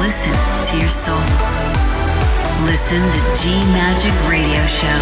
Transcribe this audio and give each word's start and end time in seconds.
Listen 0.00 0.32
to 0.64 0.78
your 0.78 0.90
soul. 0.90 1.20
Listen 2.64 3.02
to 3.14 3.20
G 3.36 3.50
Magic 3.72 4.14
Radio 4.28 4.64
Show. 4.66 5.00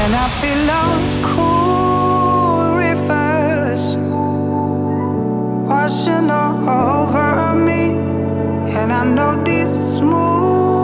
And 0.00 0.14
I 0.14 0.28
feel 0.38 0.60
love's 0.72 1.16
cool 1.24 2.76
rivers 2.76 3.96
washing 5.66 6.30
all 6.30 6.68
over 6.68 7.54
me. 7.56 7.96
And 8.76 8.92
I 8.92 9.04
know 9.04 9.42
these 9.42 9.72
smooth 9.96 10.77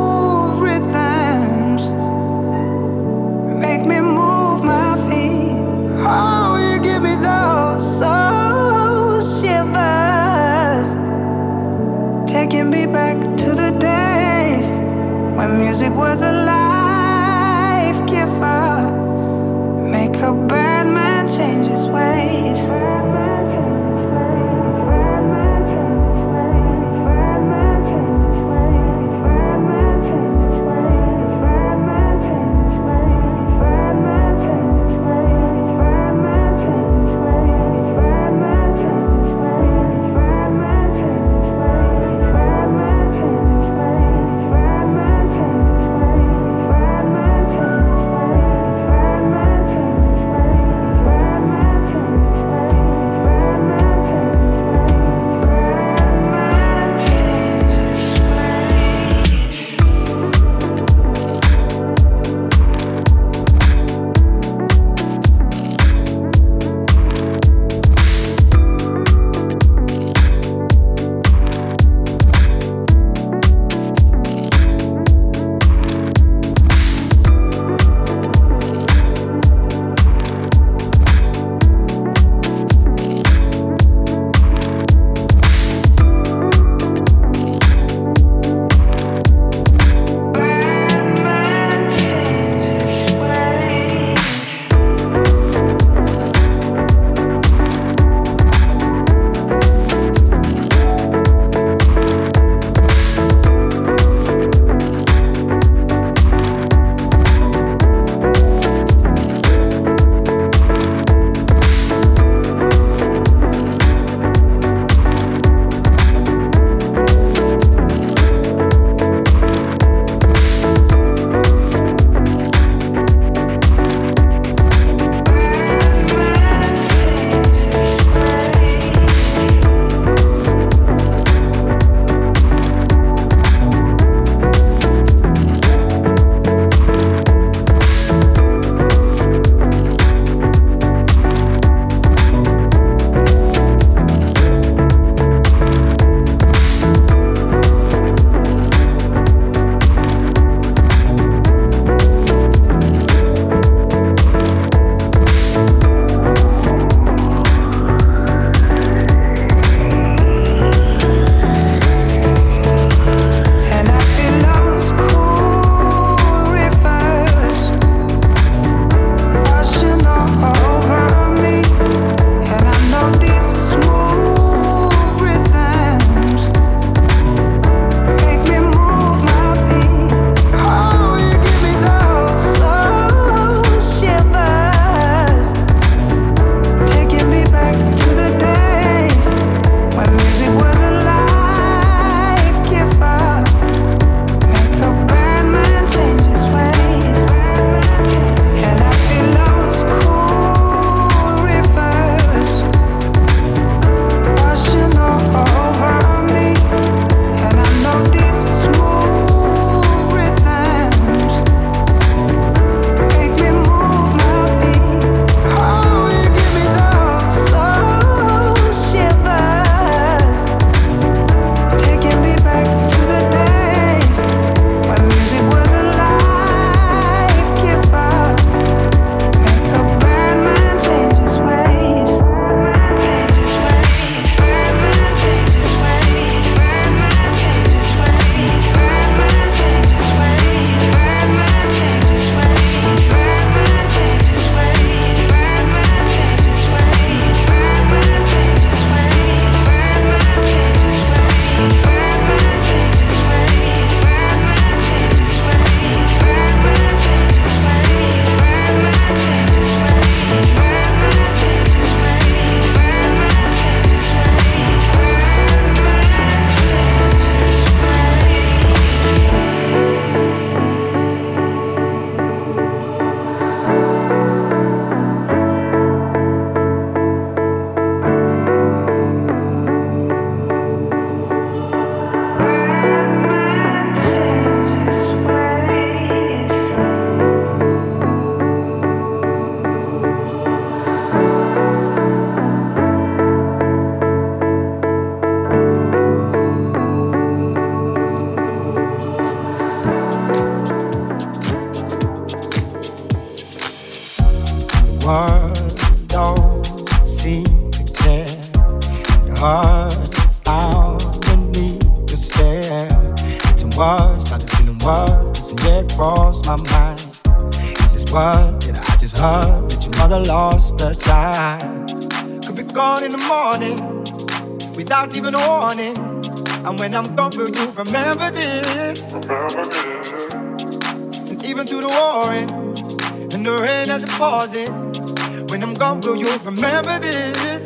as 334.44 334.54
it. 334.54 335.50
When 335.50 335.62
I'm 335.62 335.74
gone, 335.74 336.00
will 336.00 336.16
you 336.16 336.28
remember 336.44 336.98
this? 336.98 337.62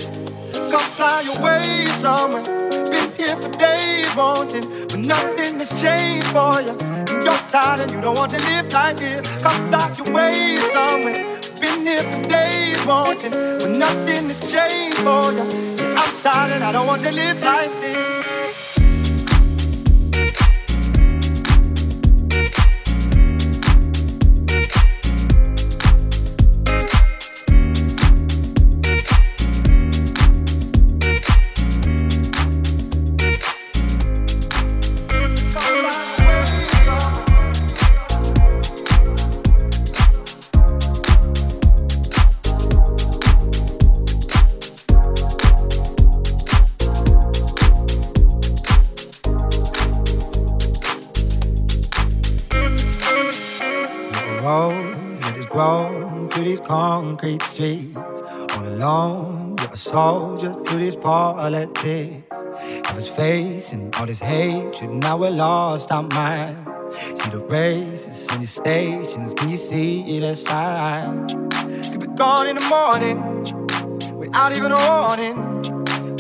Come 0.71 0.89
fly 0.97 1.23
away 1.37 1.87
somewhere. 2.03 2.45
Been 2.91 3.11
here 3.17 3.37
for 3.37 3.51
days 3.59 4.15
wanting, 4.15 4.67
but 4.87 4.99
nothing 4.99 5.59
has 5.59 5.71
changed 5.83 6.29
for 6.29 6.61
you. 6.67 6.75
You're 7.25 7.43
tired 7.53 7.81
and 7.81 7.91
you 7.91 8.01
don't 8.01 8.17
want 8.17 8.31
to 8.33 8.41
live 8.51 8.73
like 8.73 8.97
this. 8.97 9.23
Come 9.43 9.61
fly 9.69 9.89
away 10.07 10.59
somewhere. 10.73 11.21
Been 11.61 11.81
here 11.87 12.05
for 12.11 12.23
days 12.29 12.87
wanting, 12.87 13.33
but 13.33 13.71
nothing 13.71 14.25
has 14.31 14.41
changed 14.53 14.99
for 14.99 15.33
you. 15.37 15.45
I'm 15.99 16.13
tired 16.23 16.53
and 16.53 16.63
I 16.63 16.71
don't 16.73 16.87
want 16.87 17.03
to 17.03 17.13
live 17.13 17.41
like 17.43 17.78
concrete 57.19 57.43
streets. 57.43 57.97
All 58.55 58.67
alone, 58.67 59.57
you're 59.59 59.73
a 59.73 59.77
soldier 59.77 60.53
through 60.65 60.79
these 60.79 60.95
politics. 60.95 62.25
I 62.33 62.93
was 62.95 63.09
facing 63.09 63.93
all 63.97 64.07
this 64.07 64.21
hatred, 64.21 64.91
now 64.91 65.17
we're 65.17 65.31
lost 65.31 65.91
our 65.91 66.05
minds. 66.05 66.61
See 67.21 67.31
the 67.31 67.45
races 67.49 68.33
in 68.33 68.43
the 68.43 68.47
stations, 68.47 69.35
can 69.35 69.49
you 69.51 69.57
see 69.57 70.21
the 70.21 70.35
signs? 70.35 71.35
Could 71.91 72.01
be 72.01 72.07
gone 72.07 72.47
in 72.47 72.55
the 72.55 72.67
morning 72.77 73.19
without 74.17 74.53
even 74.53 74.71
a 74.71 74.77
warning. 74.77 75.37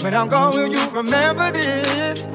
When 0.03 0.15
I'm 0.15 0.29
gone, 0.29 0.55
will 0.55 0.73
you 0.73 0.85
remember 0.91 1.53
this? 1.53 2.27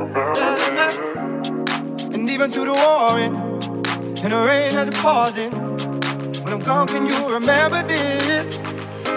And 2.14 2.30
even 2.30 2.50
through 2.52 2.66
the 2.66 2.74
warring 2.74 3.36
and 4.24 4.32
the 4.32 4.46
rain 4.48 4.76
as 4.78 4.88
it 4.88 4.96
pausing. 4.96 5.52
When 6.44 6.54
I'm 6.54 6.60
gone, 6.60 6.88
can 6.88 7.06
you 7.06 7.34
remember 7.34 7.84
this? 7.84 8.33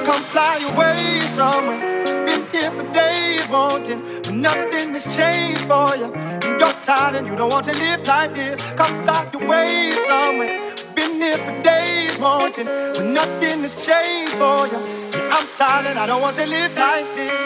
Come 0.06 0.22
fly 0.22 0.58
away 0.72 1.20
somewhere. 1.34 1.80
Been 2.26 2.46
here 2.52 2.70
for 2.70 2.84
days 2.92 3.48
wanting, 3.48 4.00
but 4.22 4.34
nothing 4.34 4.92
has 4.92 5.04
changed 5.16 5.62
for 5.62 5.96
you. 5.96 6.14
You're 6.60 6.78
tired 6.80 7.16
and 7.16 7.26
you 7.26 7.34
don't 7.34 7.50
want 7.50 7.66
to 7.66 7.72
live 7.72 8.06
like 8.06 8.32
this. 8.32 8.62
Come 8.74 9.02
fly 9.02 9.28
away 9.34 9.90
somewhere. 10.06 10.72
Been 10.94 11.16
here 11.20 11.36
for 11.38 11.60
days 11.62 12.16
wanting, 12.20 12.66
but 12.66 13.04
nothing 13.04 13.62
has 13.62 13.74
changed 13.84 14.34
for 14.34 14.68
you. 14.68 14.78
I'm 15.28 15.46
tired 15.58 15.86
and 15.86 15.98
I 15.98 16.06
don't 16.06 16.22
want 16.22 16.36
to 16.36 16.46
live 16.46 16.76
like 16.76 17.04
this. 17.16 17.45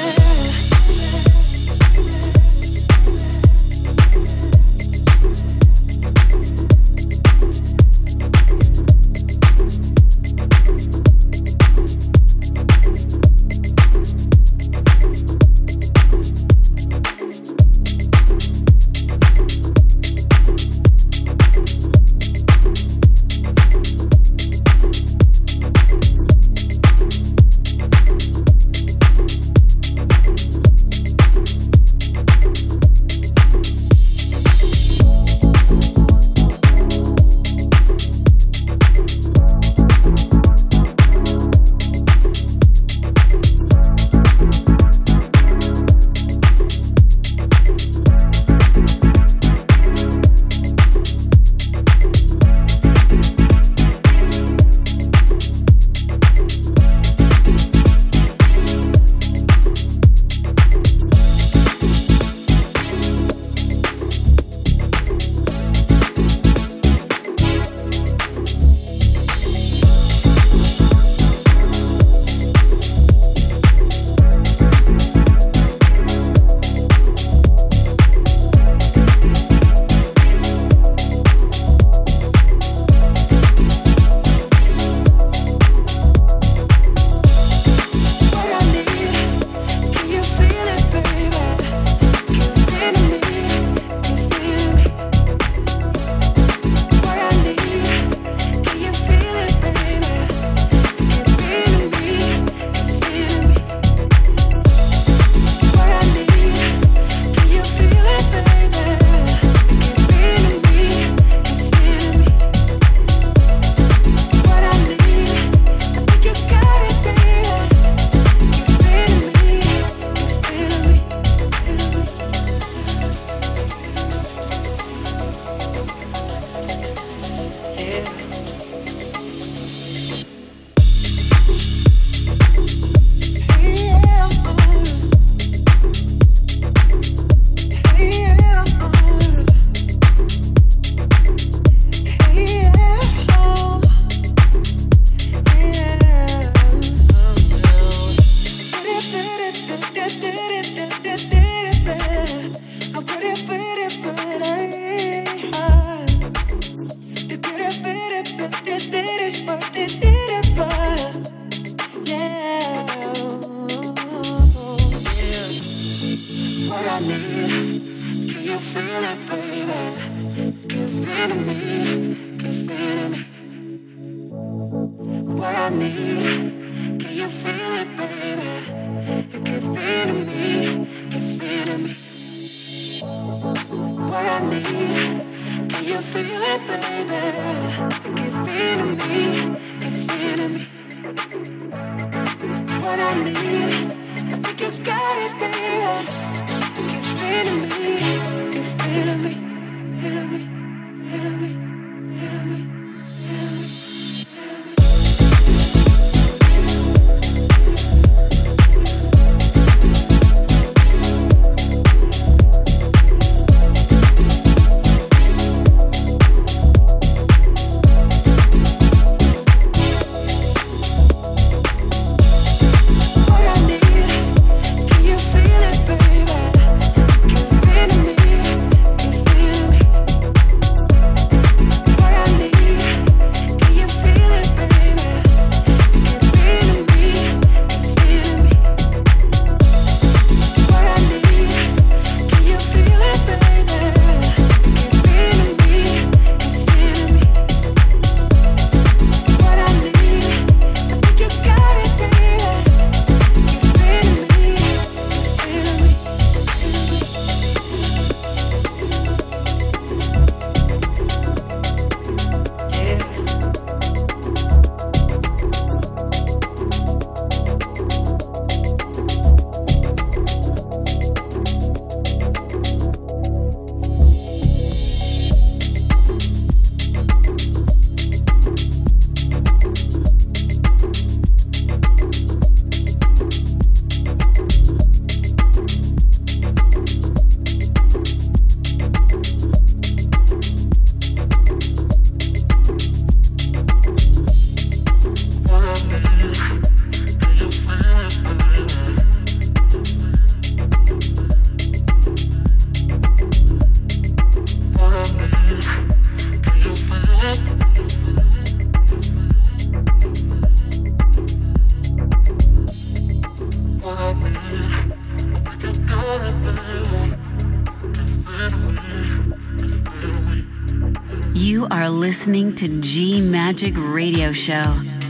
Radio 323.91 324.31
Show. 324.31 325.00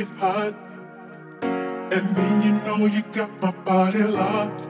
get 0.00 0.08
hot. 0.18 0.54
And 1.42 2.16
then 2.16 2.42
you 2.42 2.52
know 2.64 2.86
you 2.86 3.02
got 3.12 3.30
my 3.42 3.50
body 3.50 4.02
locked. 4.02 4.69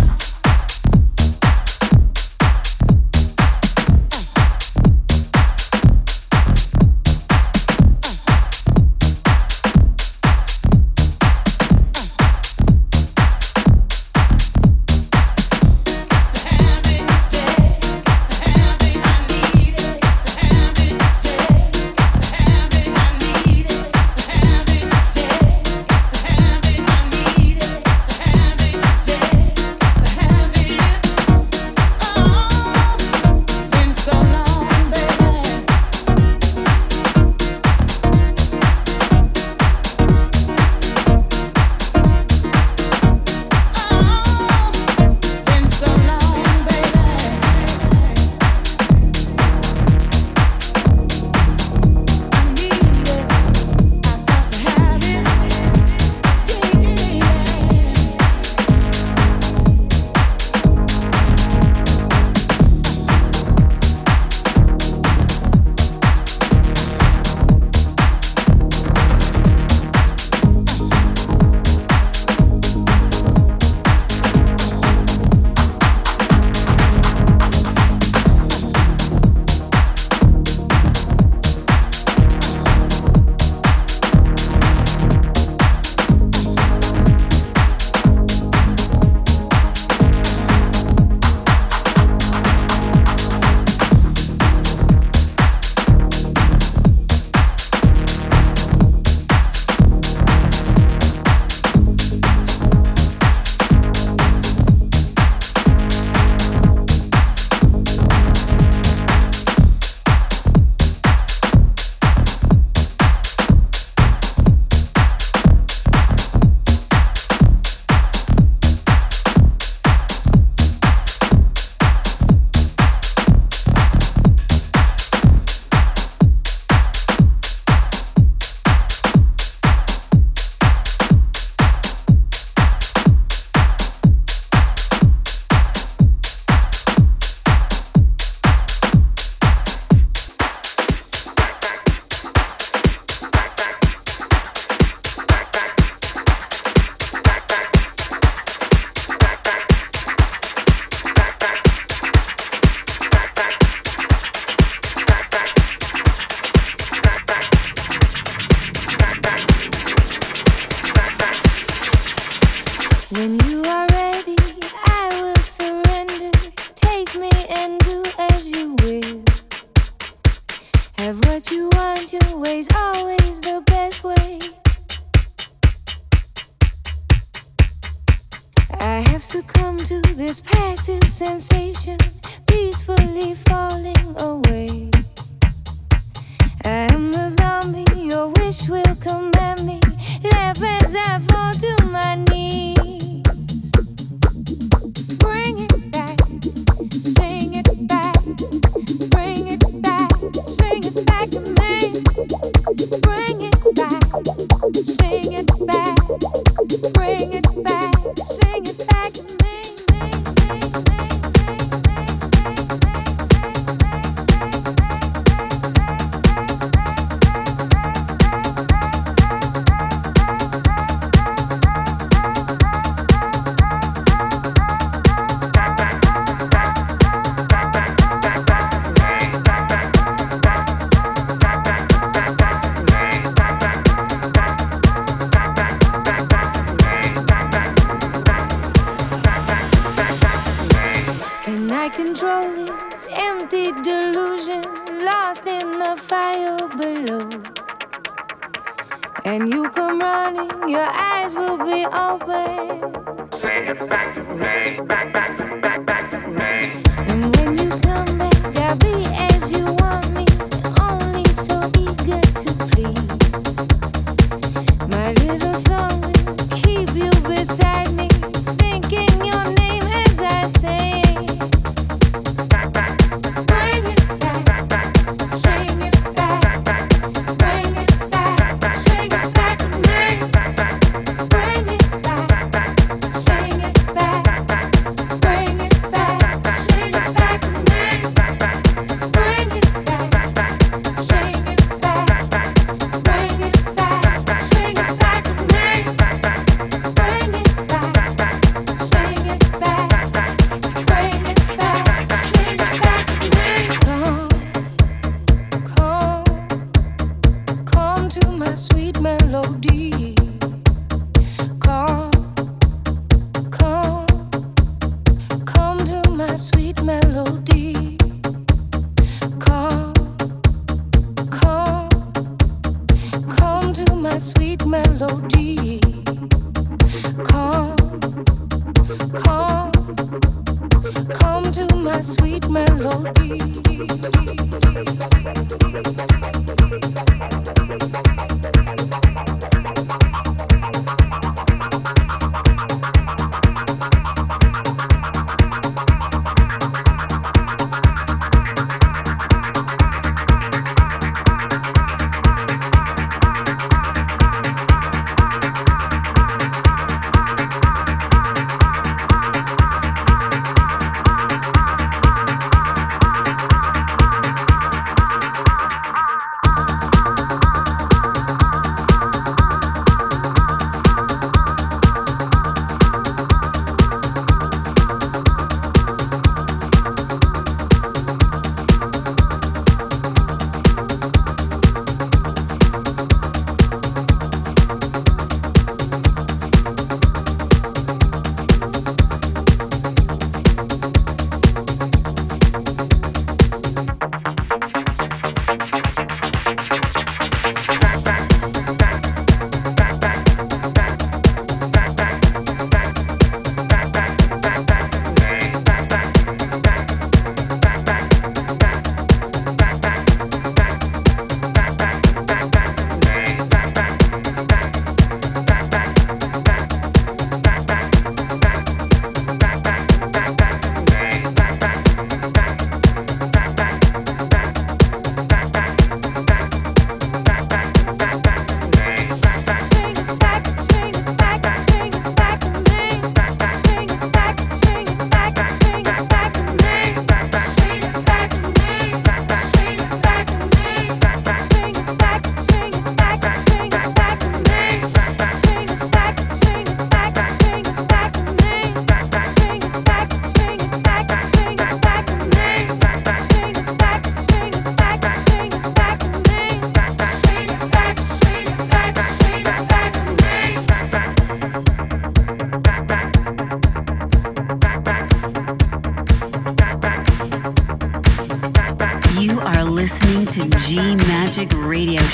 Me, 254.63 254.77
thinking 254.77 255.40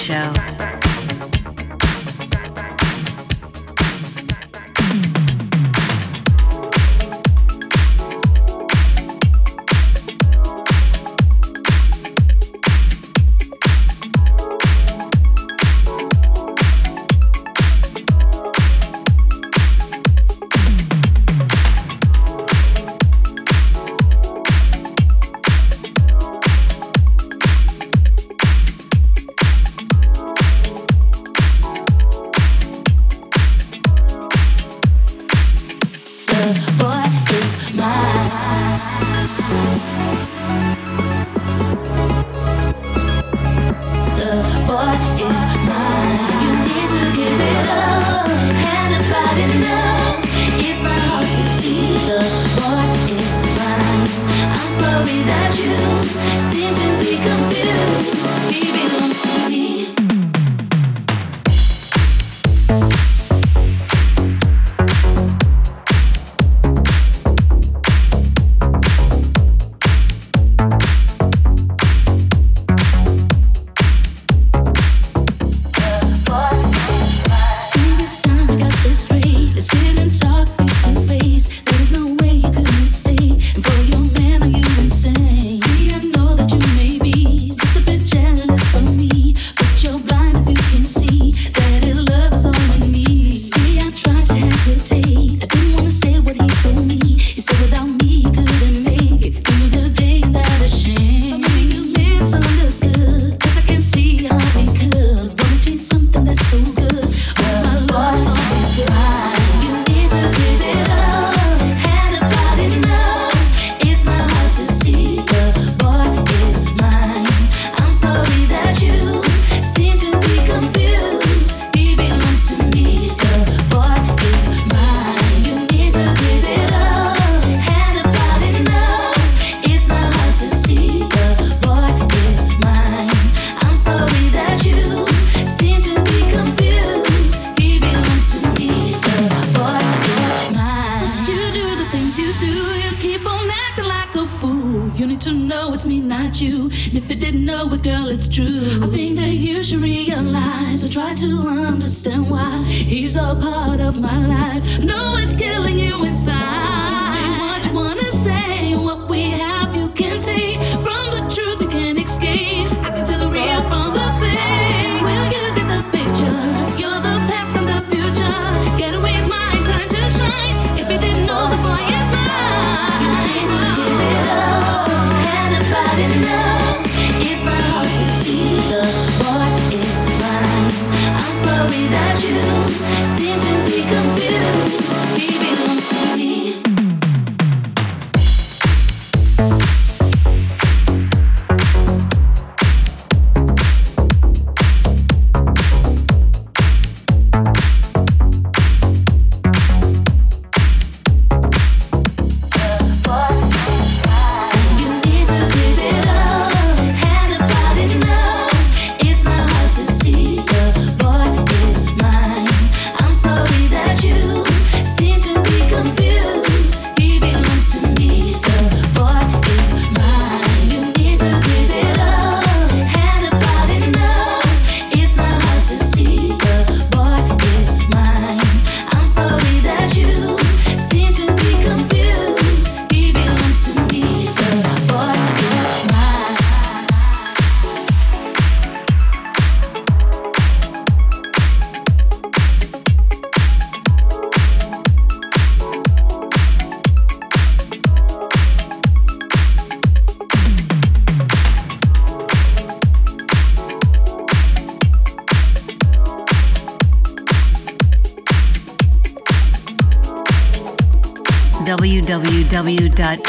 Show. 0.07 0.36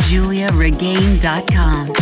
www.giuliaregain.com. 0.08 1.97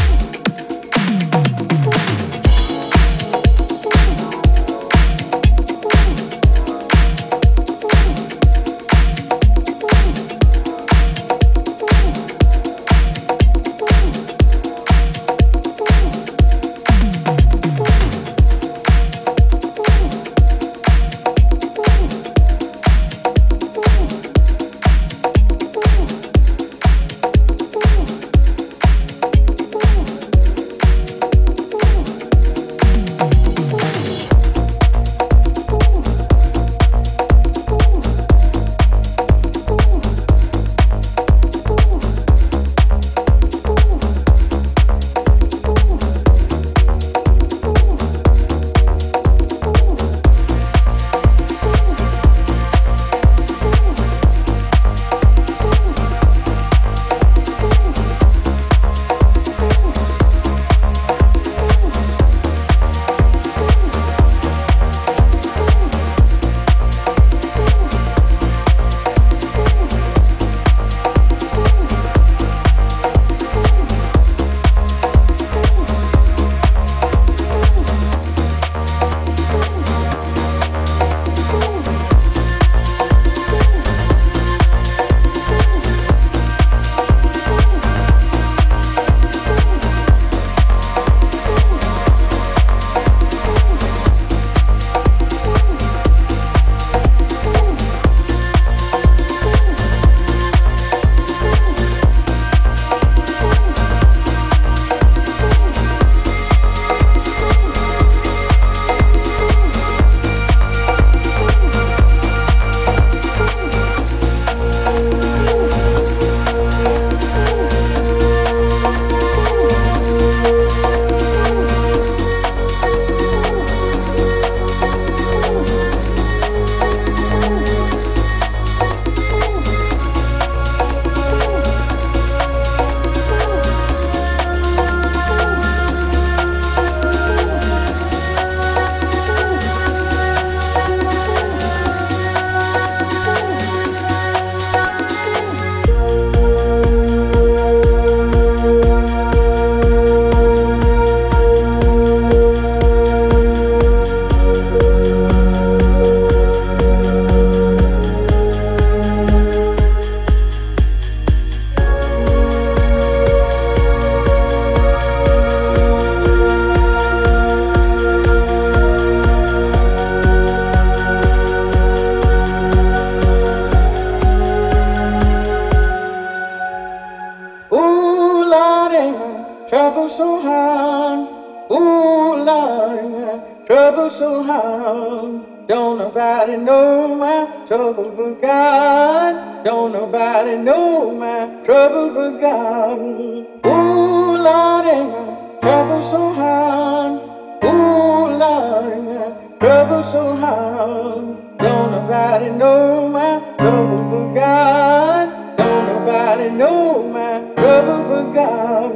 Ooh, 193.67 194.37
Lord, 194.37 194.87
ain't 194.87 195.11
my 195.11 195.59
trouble 195.61 196.03
so 196.03 196.33
hard. 196.33 197.21
Ooh, 197.65 198.27
Lord, 198.37 198.93
ain't 198.93 199.05
my 199.05 199.59
trouble 199.59 200.03
so 200.03 200.37
hard. 200.37 201.37
Don't 201.59 201.91
nobody 201.91 202.51
know 202.51 203.09
my 203.09 203.41
trouble 203.59 204.05
but 204.11 204.35
God 204.35 205.57
Don't 205.57 205.87
nobody 205.87 206.51
know 206.51 207.03
my 207.09 207.41
trouble 207.55 208.05
but 208.09 208.33
God 208.35 208.95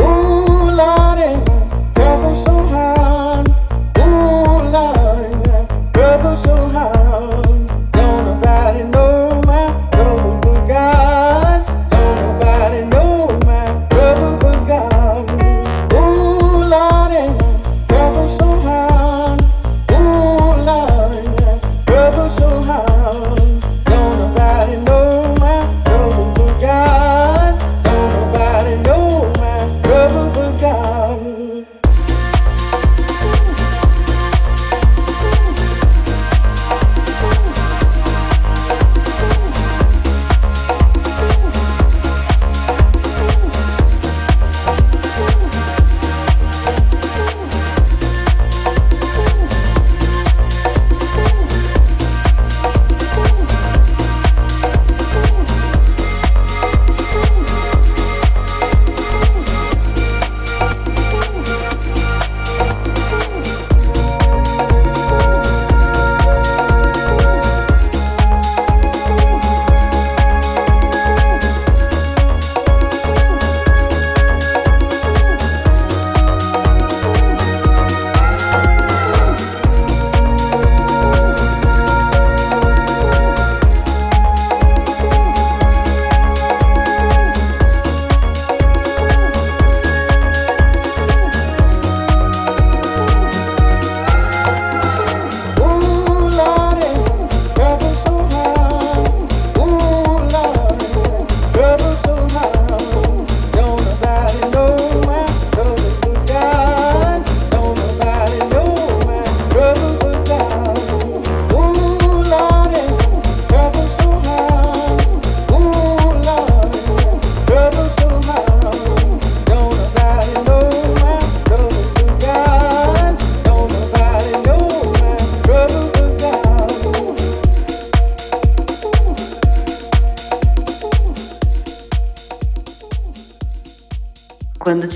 Ooh, 0.00 0.70
Lord, 0.70 1.18
ain't 1.18 1.48
my 1.48 1.92
trouble 1.94 2.34
so 2.34 2.52
hard. 2.66 2.95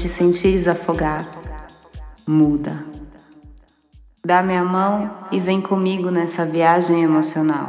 te 0.01 0.09
sentires 0.09 0.67
afogar, 0.67 1.29
muda. 2.27 2.83
Dá 4.25 4.43
minha 4.43 4.65
mão 4.65 5.11
e 5.31 5.39
vem 5.39 5.61
comigo 5.61 6.11
nessa 6.11 6.47
viagem 6.47 7.03
emocional. 7.03 7.69